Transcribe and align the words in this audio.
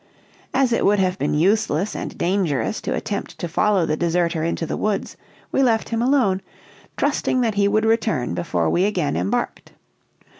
As 0.51 0.73
it 0.73 0.83
would 0.83 0.97
have 0.97 1.19
been 1.19 1.35
useless 1.35 1.95
and 1.95 2.17
dangerous 2.17 2.81
to 2.81 2.95
attempt 2.95 3.37
to 3.37 3.47
follow 3.47 3.85
the 3.85 3.95
deserter 3.95 4.43
into 4.43 4.65
the 4.65 4.75
woods, 4.75 5.15
we 5.51 5.61
left 5.61 5.89
him 5.89 6.01
alone, 6.01 6.41
trusting 6.97 7.41
that 7.41 7.53
he 7.53 7.67
would 7.67 7.85
return 7.85 8.33
before 8.33 8.67
we 8.67 8.85
again 8.85 9.15
embarked. 9.15 9.73